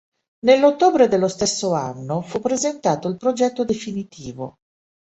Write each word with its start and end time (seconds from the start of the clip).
Nell'ottobre 0.47 1.07
dello 1.07 1.27
stesso 1.27 1.75
anno 1.75 2.21
fu 2.21 2.39
presentato 2.39 3.07
il 3.07 3.17
progetto 3.17 3.63
definitivo. 3.63 4.55